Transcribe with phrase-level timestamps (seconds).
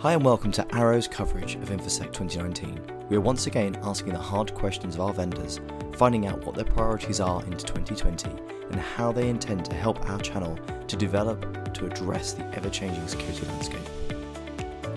[0.00, 3.06] Hi and welcome to Arrow's coverage of InfoSec 2019.
[3.10, 5.60] We are once again asking the hard questions of our vendors,
[5.92, 8.30] finding out what their priorities are into 2020
[8.70, 10.58] and how they intend to help our channel
[10.88, 13.86] to develop to address the ever changing security landscape.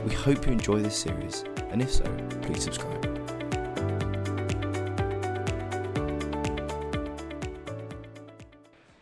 [0.05, 2.05] We hope you enjoy this series, and if so,
[2.41, 3.03] please subscribe.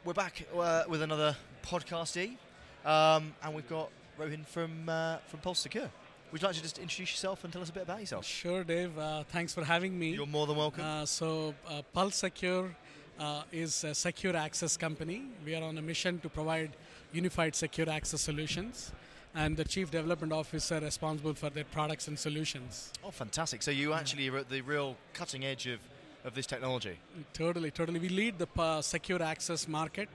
[0.04, 2.38] We're back uh, with another podcastee,
[2.86, 5.90] um, and we've got Rohin from uh, from Pulse Secure.
[6.32, 8.26] Would you like to just introduce yourself and tell us a bit about yourself?
[8.26, 8.98] Sure, Dave.
[8.98, 10.12] Uh, thanks for having me.
[10.12, 10.84] You're more than welcome.
[10.84, 12.74] Uh, so, uh, Pulse Secure
[13.20, 15.24] uh, is a secure access company.
[15.46, 16.72] We are on a mission to provide
[17.12, 18.94] unified secure access solutions.
[19.36, 22.92] And the chief development officer responsible for their products and solutions.
[23.04, 23.62] Oh, fantastic!
[23.62, 25.80] So you actually are at the real cutting edge of,
[26.24, 26.98] of this technology.
[27.34, 28.00] Totally, totally.
[28.00, 30.10] We lead the uh, secure access market.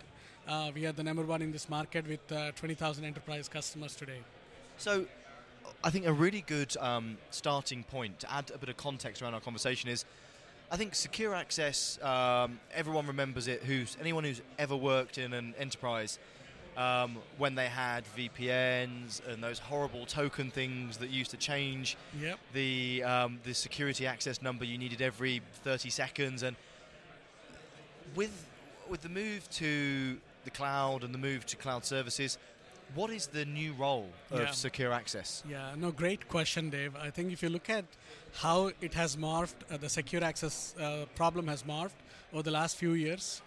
[0.47, 4.21] Uh, we are the number one in this market with uh, 20,000 enterprise customers today.
[4.79, 5.07] So,
[5.83, 9.35] I think a really good um, starting point to add a bit of context around
[9.35, 10.05] our conversation is,
[10.71, 12.01] I think secure access.
[12.03, 13.65] Um, everyone remembers it.
[13.65, 16.19] Who's anyone who's ever worked in an enterprise
[16.77, 22.39] um, when they had VPNs and those horrible token things that used to change Yep.
[22.53, 26.55] the um, the security access number you needed every 30 seconds and
[28.15, 28.47] with
[28.89, 32.39] with the move to the cloud and the move to cloud services
[32.95, 34.51] what is the new role of Yeah.
[34.67, 36.93] secure access Yeah, no, great question, Dave.
[37.09, 37.85] I think if you look at
[38.45, 41.99] how it has morphed, uh, the secure access uh, problem has morphed
[42.33, 43.43] over the last few years.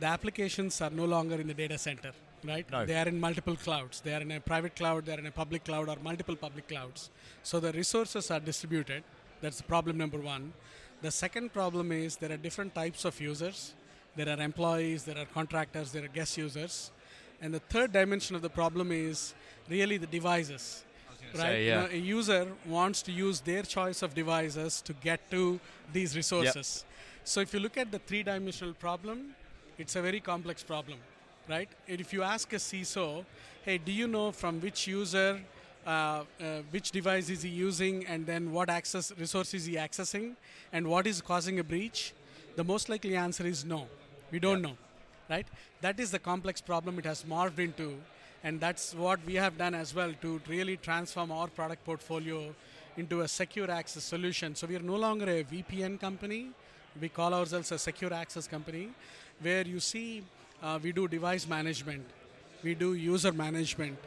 [0.00, 2.12] The applications are no longer in the data center,
[2.52, 2.66] right?
[2.70, 2.86] No.
[2.86, 4.00] They are in multiple clouds.
[4.00, 6.66] They are in a private cloud, they are in a public cloud, or multiple public
[6.72, 7.10] clouds.
[7.42, 9.02] So the resources are distributed.
[9.42, 10.44] That's problem number one.
[11.02, 13.74] The second problem is there are different types of users.
[14.18, 16.90] There are employees, there are contractors, there are guest users.
[17.40, 19.32] And the third dimension of the problem is
[19.70, 20.84] really the devices.
[21.34, 21.40] Right?
[21.40, 25.60] say, You know, a user wants to use their choice of devices to get to
[25.92, 26.84] these resources.
[27.22, 29.36] So if you look at the three-dimensional problem,
[29.78, 30.98] it's a very complex problem,
[31.48, 31.68] right?
[31.86, 33.24] And if you ask a CISO,
[33.64, 35.40] hey, do you know from which user,
[35.86, 36.24] uh, uh,
[36.70, 40.34] which device is he using, and then what access resource is he accessing,
[40.72, 42.14] and what is causing a breach?
[42.56, 43.86] The most likely answer is no.
[44.30, 44.76] We don't know,
[45.30, 45.46] right?
[45.80, 47.96] That is the complex problem it has morphed into,
[48.44, 52.54] and that's what we have done as well to really transform our product portfolio
[52.96, 54.54] into a secure access solution.
[54.54, 56.50] So we are no longer a VPN company.
[57.00, 58.90] We call ourselves a secure access company,
[59.40, 60.24] where you see
[60.62, 62.04] uh, we do device management,
[62.62, 63.98] we do user management,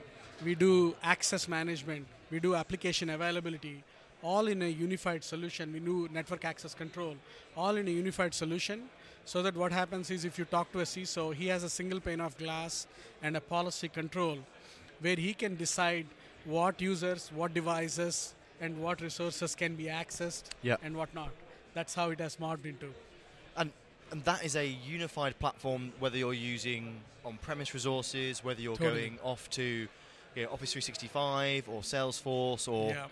[0.44, 3.84] we do access management, we do application availability,
[4.24, 5.74] all in a unified solution.
[5.74, 7.16] We do network access control,
[7.58, 8.84] all in a unified solution.
[9.26, 12.00] So that what happens is if you talk to a CISO, he has a single
[12.00, 12.88] pane of glass
[13.22, 14.38] and a policy control
[15.00, 16.06] where he can decide
[16.46, 20.78] what users, what devices, and what resources can be accessed Yeah.
[20.84, 21.30] and what not.
[21.74, 22.94] That's how it has morphed into.
[23.58, 23.72] and
[24.12, 29.02] and that is a unified platform whether you're using on-premise resources whether you're Totally.
[29.10, 29.88] going off to
[30.36, 33.08] you know, office 365 or salesforce or Yeah,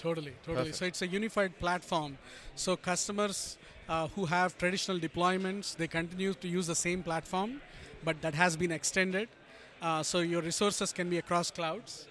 [0.00, 0.56] totally, totally.
[0.56, 0.76] Perfect.
[0.76, 2.18] So it's a unified platform.
[2.54, 3.56] So customers
[3.88, 7.60] uh, who have traditional deployments, they continue to use the same platform,
[8.04, 9.28] but that has been extended.
[9.82, 12.06] Uh, so your resources can be across clouds.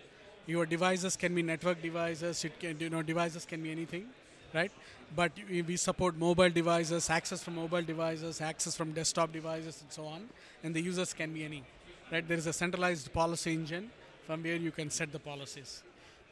[0.45, 2.43] Your devices can be network devices.
[2.43, 4.07] It can, you know, devices can be anything,
[4.53, 4.71] right?
[5.15, 9.91] But we we support mobile devices, access from mobile devices, access from desktop devices, and
[9.91, 10.27] so on.
[10.63, 11.63] And the users can be any,
[12.11, 12.27] right?
[12.27, 13.89] There is a centralized policy engine
[14.27, 15.83] from where you can set the policies.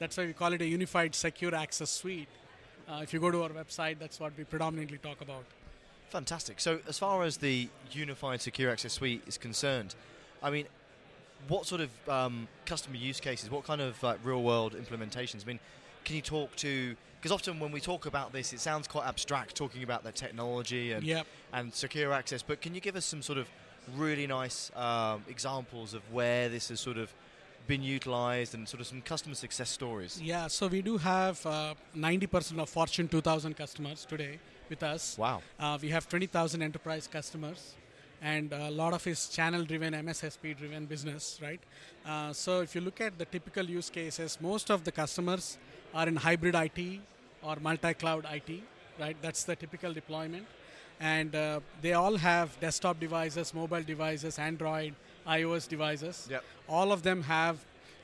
[0.02, 2.28] That's why we call it a unified secure access suite.
[2.90, 5.44] Uh, if you go to our website, that's what we predominantly talk about.
[6.10, 6.60] Fantastic.
[6.60, 9.94] So, as far as the unified secure access suite is concerned,
[10.42, 10.66] I mean,
[11.48, 15.44] what sort of um, customer use cases, what kind of like, real world implementations?
[15.44, 15.60] I mean,
[16.04, 16.96] can you talk to?
[17.20, 20.94] Because often when we talk about this, it sounds quite abstract, talking about the technology
[20.94, 21.28] and Yep.
[21.54, 22.42] and secure access.
[22.42, 23.48] But can you give us some sort of
[23.96, 27.14] really nice um, examples of where this has sort of
[27.68, 30.20] been utilized and sort of some customer success stories?
[30.22, 35.18] Yeah, so we do have uh, 90% of Fortune 2000 customers today with us.
[35.18, 35.42] Wow.
[35.60, 37.76] Uh, we have 20,000 enterprise customers,
[38.22, 41.60] and a lot of is channel-driven, MSSP-driven business, right?
[42.06, 45.58] Uh, so if you look at the typical use cases, most of the customers
[45.94, 47.00] are in hybrid IT
[47.44, 48.62] or multi-cloud IT,
[49.00, 49.18] right?
[49.22, 50.46] That's the typical deployment,
[51.00, 54.94] and uh, they all have desktop devices, mobile devices, Android,
[55.28, 56.28] iOS devices.
[56.30, 56.44] Yep.
[56.68, 57.58] All of them have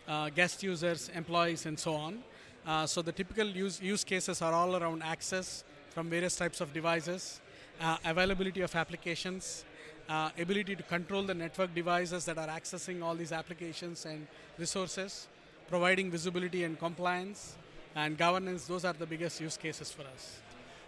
[0.07, 2.23] uh, guest users, employees, and so on.
[2.65, 6.73] Uh, so the typical use, use cases are all around access from various types of
[6.73, 7.39] devices,
[7.81, 9.65] uh, availability of applications,
[10.09, 14.27] uh, ability to control the network devices that are accessing all these applications and
[14.57, 15.27] resources,
[15.69, 17.55] providing visibility and compliance
[17.95, 18.65] and governance.
[18.65, 20.39] Those are the biggest use cases for us.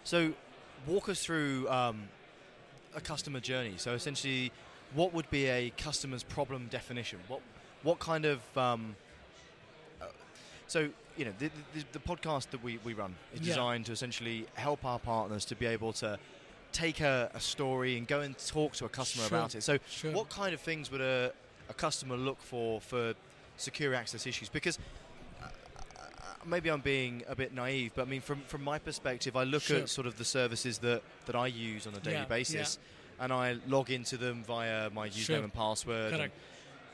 [0.04, 0.32] So,
[0.86, 2.08] walk us through um,
[2.94, 3.74] a customer journey.
[3.76, 4.52] So, essentially,
[4.94, 7.20] what would be a customer's problem definition?
[7.28, 7.40] What
[7.82, 8.96] what kind of um,
[10.00, 10.06] uh,
[10.66, 13.86] so you know the, the, the, podcast that we, we run is designed yeah.
[13.86, 16.18] to essentially help our partners to be able to
[16.72, 19.38] take a, a story and go and talk to a customer sure.
[19.38, 19.62] about it.
[19.62, 20.12] So, sure.
[20.12, 21.32] what kind of things would a,
[21.68, 23.14] a customer look for for
[23.56, 24.48] secure access issues?
[24.48, 24.78] Because
[25.42, 25.46] uh,
[26.46, 29.62] maybe I'm being a bit naive, but I mean, from from my perspective, I look
[29.62, 29.78] sure.
[29.78, 32.99] at sort of the services that that I use on a daily yeah, basis, yeah.
[33.20, 36.32] And I log into them via my username and password, and,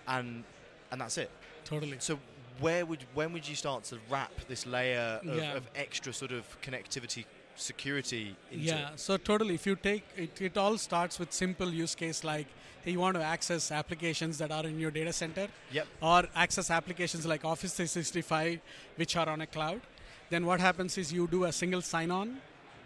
[0.09, 0.45] and,
[0.91, 1.31] and that's it.
[1.65, 1.97] Totally.
[2.01, 2.19] So
[2.61, 5.55] where would when would you start to wrap this layer of, yeah.
[5.55, 7.25] of extra sort of connectivity
[7.55, 8.65] security into?
[8.65, 12.47] yeah so totally if you take it, it all starts with simple use case like
[12.85, 15.87] hey, you want to access applications that are in your data center yep.
[16.03, 18.61] or access applications like office 365
[18.97, 19.81] which are on a cloud
[20.29, 22.39] then what happens is you do a single sign on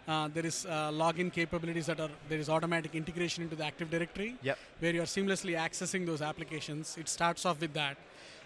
[0.07, 3.89] uh, there is uh, login capabilities that are there is automatic integration into the active
[3.89, 4.57] directory yep.
[4.79, 7.97] where you are seamlessly accessing those applications it starts off with that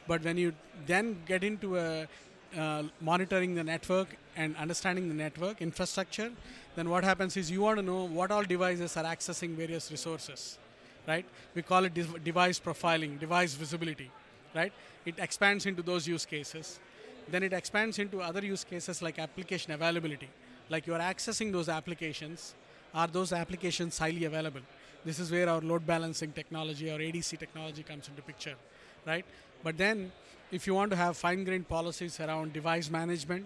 [0.07, 0.53] but when you
[0.85, 2.07] then get into a
[2.57, 4.07] uh, monitoring the network
[4.37, 6.31] and understanding the network infrastructure,
[6.75, 10.57] then what happens is you want to know what all devices are accessing various resources,
[11.07, 11.25] right?
[11.53, 14.09] We call it de- device profiling, device visibility,
[14.53, 14.71] right?
[15.05, 16.79] It expands into those use cases.
[17.29, 20.29] Then it expands into other use cases like application availability.
[20.69, 22.55] Like you are accessing those applications,
[22.93, 24.61] are those applications highly available?
[25.03, 28.55] This is where our load balancing technology or ADC technology comes into picture,
[29.05, 29.25] right?
[29.63, 30.11] But then
[30.51, 33.45] if you want to have fine-grained policies around device management,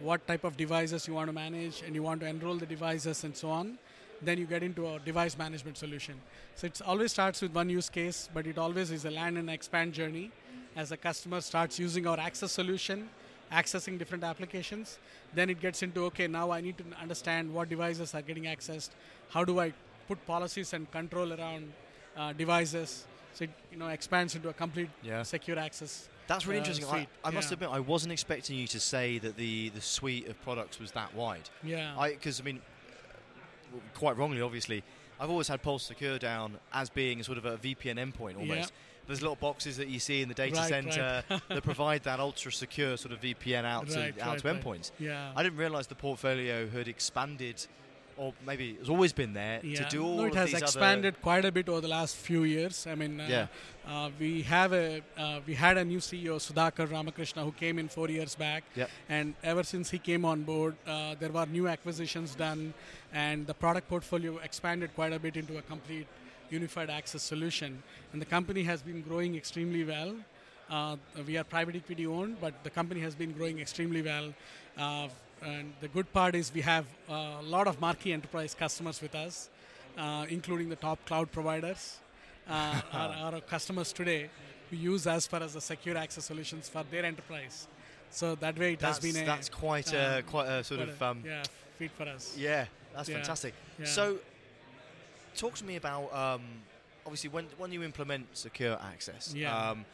[0.00, 3.24] what type of devices you want to manage, and you want to enroll the devices
[3.24, 3.78] and so on,
[4.22, 6.14] then you get into a device management solution.
[6.54, 9.50] So it always starts with one use case, but it always is a land and
[9.50, 10.30] expand journey.
[10.74, 13.08] As a customer starts using our access solution,
[13.52, 14.98] accessing different applications,
[15.34, 18.90] then it gets into okay, now I need to understand what devices are getting accessed.
[19.30, 19.72] How do I
[20.08, 21.72] put policies and control around
[22.16, 23.06] uh, devices?
[23.34, 25.22] So it you know expands into a complete yeah.
[25.22, 26.88] secure access that's really uh, interesting.
[26.90, 30.40] I, I, must admit, I wasn't expecting you to say that the, the suite of
[30.42, 31.48] products was that wide.
[31.62, 31.94] Yeah.
[31.98, 32.60] I because I, I, mean,
[33.94, 34.82] quite wrongly, obviously,
[35.18, 38.70] I've always had Pulse Secure down as being sort of a VPN endpoint almost.
[38.70, 38.76] Yeah.
[39.06, 41.40] There's little boxes that you see in the data right, center right.
[41.48, 44.90] that provide that ultra secure sort of VPN out right, to out to endpoints.
[44.98, 45.32] Yeah.
[45.36, 47.64] I didn't realize the portfolio had expanded
[48.16, 49.82] or maybe it's always been there yeah.
[49.82, 52.86] to do all no, it has expanded quite a bit over the last few years.
[52.86, 53.46] I mean, uh, yeah.
[53.86, 57.88] Uh, we have a uh, we had a new CEO Sudhakar Ramakrishna who came in
[57.88, 58.90] four years back, yep.
[59.08, 62.74] and ever since he came on board, uh, there were new acquisitions done,
[63.12, 66.06] and the product portfolio expanded quite a bit into a complete
[66.50, 67.82] unified access solution.
[68.12, 70.14] And the company has been growing extremely well.
[70.68, 70.96] Uh,
[71.26, 74.32] we are private equity owned, but the company has been growing extremely well.
[75.42, 79.14] Uh, and the good part is we have a lot of marquee enterprise customers with
[79.14, 79.48] us,
[79.98, 81.98] uh, including the top cloud providers.
[82.48, 84.30] Uh, our, our, customers today
[84.70, 87.66] who use us for as the secure access solutions for their enterprise.
[88.10, 90.80] So that way it that's, has been a that's quite a um, quite a sort
[90.80, 91.42] of um, yeah
[91.76, 92.36] feat for us.
[92.38, 93.16] Yeah, that's yeah.
[93.16, 93.54] fantastic.
[93.78, 93.86] Yeah.
[93.86, 94.18] So,
[95.36, 96.42] talk to me about um,
[97.04, 99.34] obviously when when you implement secure access.
[99.34, 99.70] Yeah.
[99.70, 99.84] Um,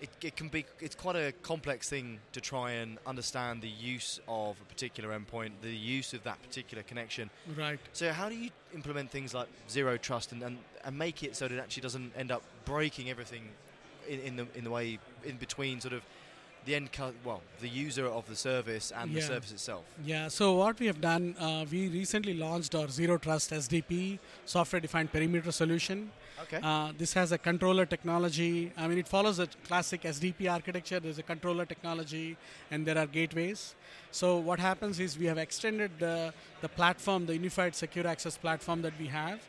[0.00, 4.20] it, it, can be it's quite a complex thing to try and understand the use
[4.28, 7.30] of a particular endpoint, the use of that particular connection.
[7.56, 7.78] Right.
[7.92, 11.48] So how do you implement things like zero trust and, and, and make it so
[11.48, 13.48] that it actually doesn't end up breaking everything
[14.08, 16.02] in, in the in the way in between sort of
[16.64, 19.20] the end cu- well the user of the service and yeah.
[19.20, 23.18] the service itself yeah so what we have done uh, we recently launched our zero
[23.18, 26.10] trust sdp software defined perimeter solution
[26.44, 26.58] Okay.
[26.62, 28.72] Uh, this has a controller technology.
[28.76, 30.98] I mean, it follows a classic SDP architecture.
[30.98, 32.36] There's a controller technology,
[32.70, 33.74] and there are gateways.
[34.10, 38.80] So what happens is we have extended the, the platform, the unified secure access platform
[38.82, 39.40] that we have,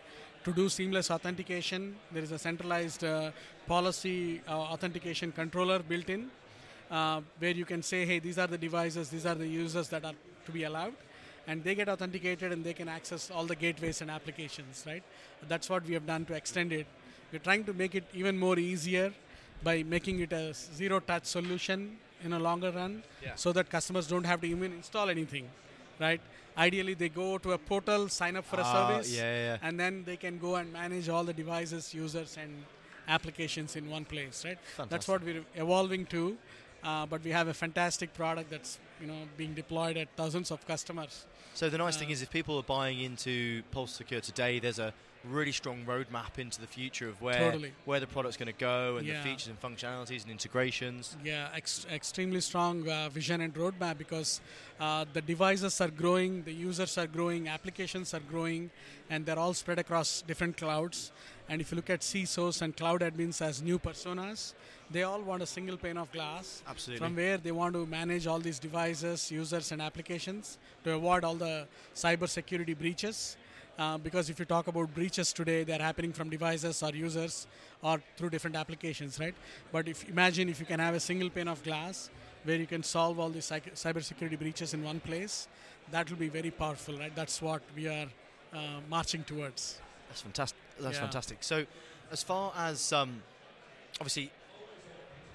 [0.44, 1.96] to do seamless authentication.
[2.12, 3.32] There is a centralized uh,
[3.68, 6.30] policy uh, authentication controller built in,
[6.92, 10.06] uh, where you can say, hey, these are the devices, these are the users that
[10.06, 10.14] are
[10.46, 10.94] to be allowed
[11.48, 15.04] and they get authenticated and they can access all the gateways and applications, right?
[15.48, 16.88] That's what we have done to extend it.
[17.32, 19.14] We're trying to make it even more easier
[19.64, 23.36] by making it a zero touch solution in a longer run yeah.
[23.36, 25.50] so that customers don't have to even install anything,
[26.00, 26.22] right?
[26.58, 29.58] Ideally, they go to a portal, sign up for a uh, service, yeah, yeah.
[29.62, 32.52] and then they can go and manage all the devices, users, and
[33.08, 34.58] applications in one place, right?
[34.60, 34.90] Fantastic.
[34.90, 36.38] That's what we're evolving to.
[36.84, 40.66] Uh, but we have a fantastic product that's you know being deployed at thousands of
[40.68, 41.26] customers.
[41.54, 44.80] So the nice uh, thing is, if people are buying into Pulse Secure today, there's
[44.80, 47.72] a really strong roadmap into the future of where Totally.
[47.86, 49.22] where the product's going to go and Yeah.
[49.22, 51.16] the features and functionalities and integrations.
[51.24, 54.42] Yeah, ex- extremely strong uh, vision and roadmap because
[54.80, 58.72] uh, the devices are growing, the users are growing, applications are growing,
[59.12, 61.12] and they're all spread across different clouds.
[61.48, 64.54] And if you look at CISOs and cloud admins as new personas,
[64.92, 67.06] they all want a single pane of glass Absolutely.
[67.06, 71.36] from where they want to manage all these devices, users, and applications to avoid all
[71.36, 73.38] the cyber security breaches.
[73.80, 77.48] Uh, because if you talk about breaches today, they're happening from devices or users
[77.82, 79.34] or through different applications, right?
[79.72, 82.10] But if imagine if you can have a single pane of glass
[82.44, 85.48] where you can solve all these cyber security breaches in one place,
[85.92, 87.16] that will be very powerful, right?
[87.16, 88.08] That's what we are
[88.54, 88.58] uh,
[88.90, 89.80] marching towards.
[90.10, 90.58] That's fantastic.
[90.80, 91.02] That's Yeah.
[91.02, 91.38] fantastic.
[91.42, 91.66] So,
[92.12, 93.24] as far as um,
[94.00, 94.32] obviously,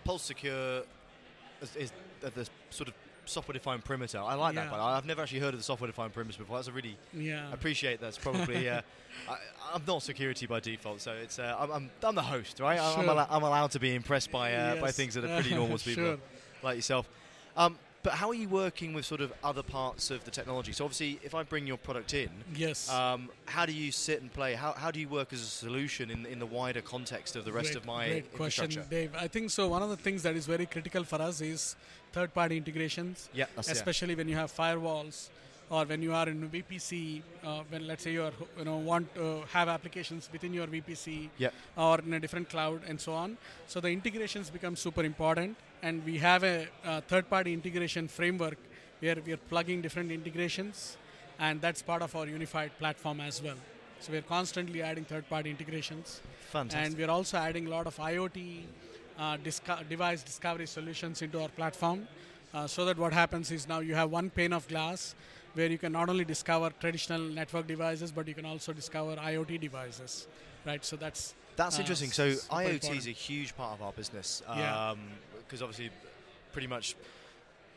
[0.07, 0.83] Pulse Secure
[1.61, 2.95] is, is the, sort of
[3.25, 4.19] software-defined perimeter.
[4.19, 6.57] I like that, but I've never actually heard of the software-defined perimeter before.
[6.59, 7.49] That's a really Yeah.
[7.51, 8.69] I appreciate that's probably.
[8.69, 8.83] Uh,
[9.29, 9.37] I,
[9.75, 11.39] I'm not security by default, so it's.
[11.39, 12.79] Uh, I'm, I'm, I'm the host, right?
[12.79, 13.11] I'm, I'm, Sure.
[13.15, 15.85] allo- I'm allowed to be impressed by uh, by things that are pretty normal to
[15.85, 16.19] people Sure.
[16.63, 17.09] like yourself.
[17.57, 20.71] Um, but how are you working with sort of other parts of the technology?
[20.71, 22.89] So obviously, if I bring your product in, Yes.
[22.89, 24.55] um, how do you sit and play?
[24.55, 27.51] How, how do you work as a solution in, in the wider context of the
[27.51, 28.91] rest Great- of my great question, infrastructure?
[28.91, 29.11] Dave.
[29.19, 29.67] I think so.
[29.67, 31.75] One of the things that is very critical for us is
[32.13, 35.29] third-party integrations, Yeah, especially when you have firewalls
[35.71, 37.23] or when you are in VPC.
[37.45, 41.29] Uh, when let's say you are you know want to have applications within your VPC
[41.39, 41.51] Yeah.
[41.77, 43.37] or in a different cloud and so on.
[43.67, 48.59] So the integrations become super important, and we have a, uh third-party integration framework
[49.01, 50.97] where we are plugging different integrations,
[51.39, 53.57] and that's part of our unified platform as well.
[54.01, 56.21] So we're constantly adding third-party integrations.
[56.53, 56.87] Fantastic.
[56.87, 58.61] And we're also adding a lot of IoT
[59.19, 62.07] uh, disco- device discovery solutions into our platform.
[62.55, 65.15] Uh, so that what happens is now you have one pane of glass
[65.57, 69.59] where you can not only discover traditional network devices, but you can also discover IoT
[69.61, 70.27] devices,
[70.67, 70.85] right?
[70.85, 72.11] So that's That's uh, interesting.
[72.13, 74.43] So IoT is a huge part of our business.
[74.47, 74.95] Yeah.
[75.39, 75.91] Because obviously,
[76.53, 76.95] pretty much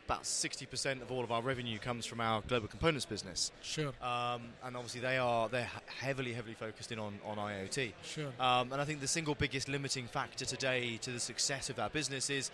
[0.05, 3.51] about 60% of all of our revenue comes from our global components business.
[3.61, 7.93] sure, Um, and obviously, they are they're heavily, heavily focused in on, on IoT.
[8.03, 11.77] sure, Um, and I think the single biggest limiting factor today to the success of
[11.79, 12.49] our business is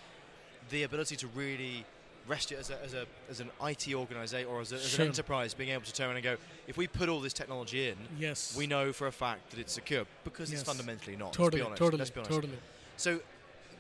[0.70, 1.86] the ability to really
[2.28, 5.02] rest it as, a, as, a, as an IT organization or as, a, as Sure.
[5.04, 7.90] an enterprise, being able to turn around and go, if we put all this technology
[7.90, 10.62] in, yes, we know for a fact that it's secure because Yes.
[10.62, 11.34] it's fundamentally not.
[11.34, 11.80] totally, let's be honest.
[11.80, 12.32] totally, let's be honest.
[12.32, 12.58] totally.
[12.98, 13.20] So,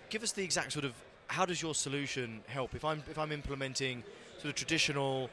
[0.09, 0.93] give us the exact sort of
[1.27, 2.75] how does your solution help?
[2.75, 4.03] If I'm if I'm implementing
[4.37, 5.29] sort of traditional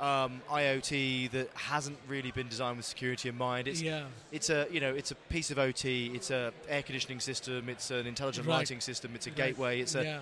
[0.00, 4.66] um, IoT that hasn't really been designed with security in mind, it's yeah, it's a
[4.70, 8.46] you know it's a piece of OT, it's a air conditioning system, it's an intelligent
[8.46, 8.58] Right.
[8.58, 9.36] lighting system, it's a Right.
[9.36, 10.20] gateway, it's a yeah.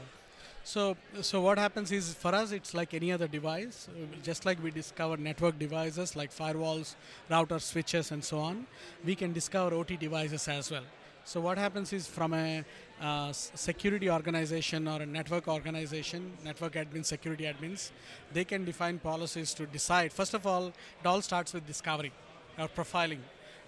[0.63, 3.89] So, so what happens is for us, it's like any other device.
[4.23, 6.95] Just like we discover network devices like firewalls,
[7.31, 8.67] routers, switches, and so on,
[9.05, 10.85] we can discover OT devices as well.
[11.25, 12.65] So, what happens is from a
[13.01, 17.91] uh, security organization or a network organization, network admins, security admins,
[18.33, 20.13] they can define policies to decide.
[20.13, 22.13] First of all, it all starts with discovery
[22.59, 23.21] or profiling,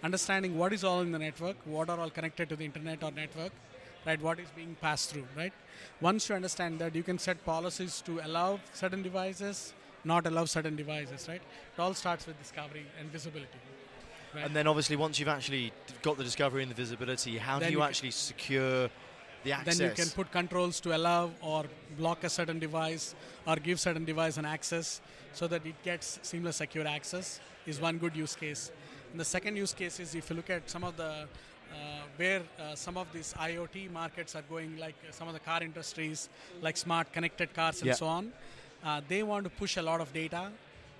[0.03, 3.11] understanding what is all in the network, what are all connected to the internet or
[3.11, 3.53] network,
[4.07, 4.21] right?
[4.21, 5.53] What is being passed through, right?
[6.01, 10.77] Once you understand that, you can set policies to allow certain devices, not allow certain
[10.77, 11.41] devices, right?
[11.77, 13.61] It all starts with discovery and visibility.
[14.35, 14.47] Right?
[14.47, 17.73] and then obviously once you've actually got the discovery and the visibility, how Then do
[17.73, 18.89] you, you actually secure
[19.45, 19.77] the access?
[19.77, 21.65] then you can put controls to allow or
[21.99, 23.15] block a certain device
[23.47, 25.03] or give certain device an access
[25.35, 28.73] so that it gets seamless secure access is one good use case
[29.11, 31.29] and the second use case is if you look at some of the
[32.17, 35.63] where uh, some of these IoT markets are going, like uh, some of the car
[35.63, 36.29] industries,
[36.61, 37.95] like smart connected cars and Yeah.
[37.95, 38.33] so on,
[38.85, 40.51] uh, they want to push a lot of data,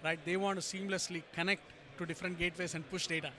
[0.05, 0.19] right?
[0.25, 1.63] They want to seamlessly connect
[1.99, 3.31] to different gateways and push data.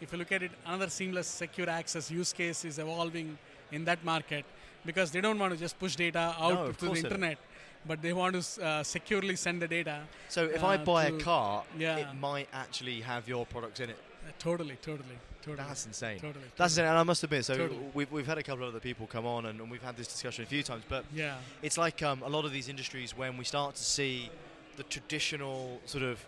[0.00, 3.38] If you look at it, another seamless secure access use case is evolving
[3.72, 4.44] in that market
[4.84, 7.38] because they don't want to just push data out No, to the internet,
[7.86, 10.00] but they want to uh, securely send the data.
[10.28, 11.96] so if I uh, buy a car, yeah.
[11.96, 13.96] it might actually have your products in it.
[14.26, 15.66] Uh, totally, totally, totally.
[15.68, 16.18] That's insane.
[16.20, 16.44] Totally.
[16.56, 16.86] That's insane.
[16.86, 17.80] And I must admit, so Totally.
[17.94, 20.06] we've, we've had a couple of other people come on and, and we've had this
[20.08, 21.36] discussion a few times, but Yeah.
[21.62, 24.30] it's like um, a lot of these industries when we start to see
[24.76, 26.24] the traditional sort of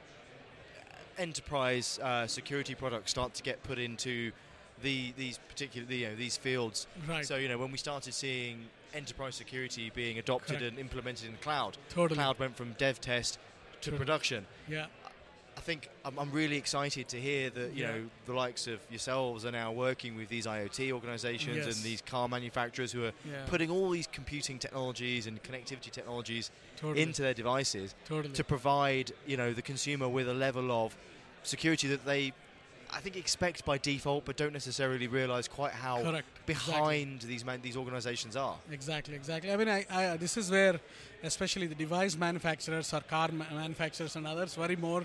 [1.19, 4.33] enterprise uh, security products start to get put into
[4.83, 6.87] the these particular you know these fields.
[7.09, 7.25] Right.
[7.27, 10.71] So you know when we started seeing enterprise security being adopted Correct.
[10.73, 12.17] and implemented in the cloud, Totally.
[12.19, 13.39] cloud went from dev test
[13.83, 14.47] to production.
[14.69, 14.87] Yeah.
[15.57, 17.93] I think I'm, I'm really excited to hear that you Yeah.
[17.93, 21.77] know the likes of yourselves are now working with these IoT organisations Yes.
[21.77, 23.45] and these car manufacturers who are Yeah.
[23.47, 27.03] putting all these computing technologies and connectivity technologies Totally.
[27.03, 28.35] into their devices totally.
[28.35, 30.97] to provide you know the consumer with a level of
[31.43, 32.33] security that they
[32.89, 36.29] I think expect by default, but don't necessarily realise quite how Correct.
[36.47, 37.29] behind Exactly.
[37.29, 38.57] these man- these organisations are.
[38.71, 39.51] Exactly, exactly.
[39.51, 40.79] I mean, I, I, this is where,
[41.25, 45.03] especially the device manufacturers or car ma- manufacturers and others, worry more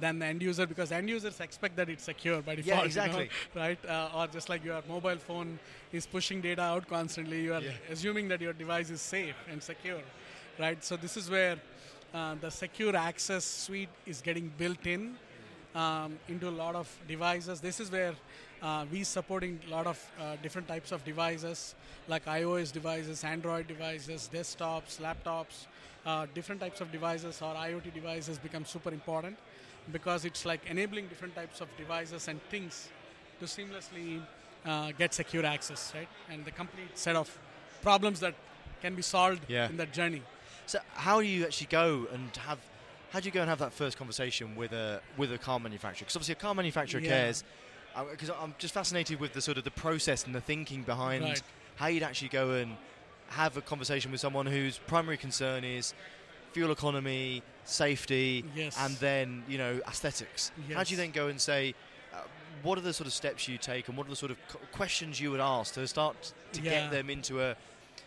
[0.00, 2.88] than the end user because end users expect that it's secure by default.
[2.94, 3.28] you know, exactly.
[3.54, 3.78] right?
[3.84, 5.58] Uh, or just like your mobile phone
[5.92, 7.72] is pushing data out constantly, you are Yeah.
[7.90, 10.02] assuming that your device is safe and secure,
[10.58, 10.82] right?
[10.84, 11.56] So this is where
[12.14, 15.16] uh, the secure access suite is getting built in
[15.74, 17.60] um, into a lot of devices.
[17.60, 18.14] This is where
[18.62, 21.74] uh, we supporting a lot of uh, different types of devices
[22.08, 25.66] like iOS devices, Android devices, desktops, laptops,
[26.06, 29.36] uh, different types of devices or IoT devices become super important
[29.92, 32.88] because it's like enabling different types of devices and things
[33.40, 34.22] to seamlessly
[34.66, 36.08] uh, get secure access, right?
[36.30, 37.36] And the complete set of
[37.82, 38.34] problems that
[38.82, 39.68] can be solved Yeah.
[39.68, 40.22] in that journey.
[40.66, 42.58] So how do you actually go and have?
[43.12, 46.04] How do you go and have that first conversation with a with a car manufacturer?
[46.04, 47.08] Because obviously a car manufacturer Yeah.
[47.08, 47.44] cares.
[48.10, 51.42] Because I'm just fascinated with the sort of the process and the thinking behind Right.
[51.76, 52.76] how you'd actually go and
[53.30, 55.94] have a conversation with someone whose primary concern is
[56.52, 58.76] fuel economy, safety, Yes.
[58.78, 60.50] and then you know aesthetics.
[60.74, 61.74] How do you then go and say?
[62.12, 62.18] Uh,
[62.62, 64.38] what are the sort of steps you take, and what are the sort of
[64.72, 66.70] questions you would ask to start to Yeah.
[66.70, 67.54] get them into a,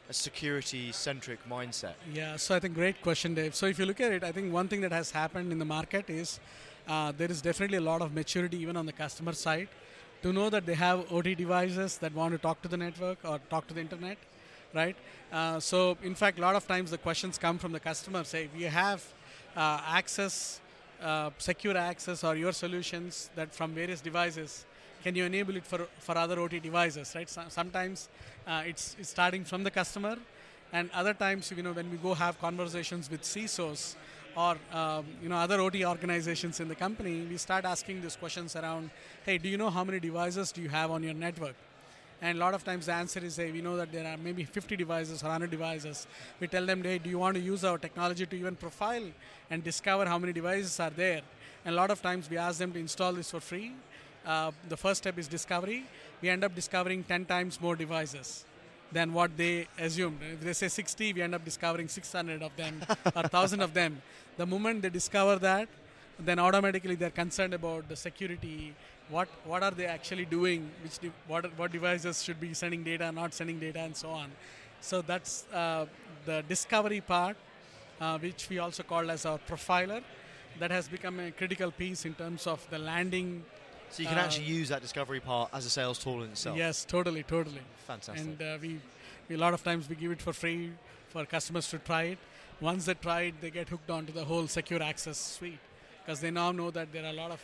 [0.10, 1.94] a security-centric mindset?
[2.14, 3.56] Yeah, so I think great question, Dave.
[3.56, 5.66] So if you look at it, I think one thing that has happened in the
[5.66, 6.40] market is
[6.88, 9.70] uh, there is definitely a lot of maturity even on the customer side
[10.24, 13.40] to know that they have OT devices that want to talk to the network or
[13.50, 14.18] talk to the internet,
[14.74, 14.96] right?
[15.32, 18.24] Uh, so in fact, a lot of times the questions come from the customer.
[18.24, 19.02] Say we have
[19.56, 20.62] uh, access,
[21.02, 24.66] uh, secure access, or your solutions that from various devices.
[25.04, 27.30] Can you enable it for, for other OT devices, right?
[27.30, 28.08] So, sometimes
[28.46, 30.18] uh, it's, it's starting from the customer,
[30.74, 33.96] and other times, you know, when we go have conversations with CISOs
[34.36, 38.56] or um, you know other OT organizations in the company, we start asking these questions
[38.56, 38.90] around,
[39.26, 41.56] hey, do you know how many devices do you have on your network?
[42.22, 44.44] And a lot of times the answer is, hey, we know that there are maybe
[44.44, 46.06] 50 devices or 100 devices.
[46.40, 49.06] We tell them, hey, do you want to use our technology to even profile
[49.50, 51.22] and discover how many devices are there?
[51.66, 53.72] And a lot of times we ask them to install this for free.
[54.26, 55.84] Uh, the first step is discovery.
[56.22, 58.46] We end up discovering 10 times more devices
[58.92, 60.20] than what they assumed.
[60.22, 62.84] If they say 60, we end up discovering 600 of them
[63.16, 64.02] or 1,000 of them.
[64.38, 65.70] The moment they discover that,
[66.20, 68.76] then automatically they're concerned about the security.
[69.12, 70.70] What what are they actually doing?
[70.84, 74.32] Which de- what what devices should be sending data, not sending data, and so on.
[74.82, 75.86] So that's uh,
[76.26, 77.36] the discovery part,
[78.00, 80.02] uh, which we also call as our profiler.
[80.60, 83.44] That has become a critical piece in terms of the landing.
[83.90, 86.58] So you can Uh, actually use that discovery part as a sales tool in itself.
[86.58, 87.62] Yes, totally, totally.
[87.88, 88.26] Fantastic.
[88.26, 88.80] And uh, we,
[89.28, 90.72] we, a lot of times we give it for free
[91.10, 92.20] for customers to try it.
[92.62, 95.60] Once they try it, they get hooked onto the whole secure access suite
[96.02, 97.42] because they now know that there are a lot of,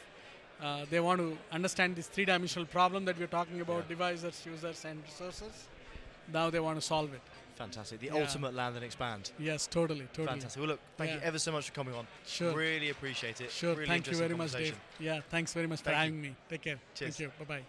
[0.61, 3.89] uh, they want to understand this three dimensional problem that we're talking about Yeah.
[3.89, 5.67] devices, users, and resources.
[6.33, 7.21] Now they want to solve it.
[7.55, 7.99] Fantastic.
[7.99, 8.15] The Yeah.
[8.21, 9.31] ultimate land and expand.
[9.39, 10.27] Yes, totally, totally.
[10.27, 10.59] Fantastic.
[10.59, 12.05] Well, look, thank you ever so much for coming on.
[12.25, 12.53] Sure.
[12.53, 13.49] Really appreciate it.
[13.51, 13.73] Sure.
[13.73, 14.79] Really Thank you very much, Dave.
[14.99, 15.99] Yeah, thanks very much for Thank you.
[16.03, 16.35] having me.
[16.49, 16.79] Take care.
[16.93, 17.17] Cheers.
[17.17, 17.45] Thank you.
[17.45, 17.61] Bye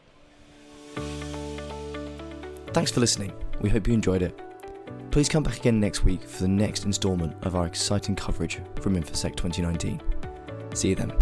[0.97, 2.73] bye.
[2.73, 3.33] Thanks for listening.
[3.61, 4.39] We hope you enjoyed it.
[5.11, 8.95] Please come back again next week for the next instalment of our exciting coverage from
[8.95, 10.01] InfoSec 2019.
[10.75, 11.13] See you then.